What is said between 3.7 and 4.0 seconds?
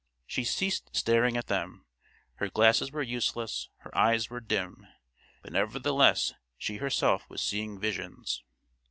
her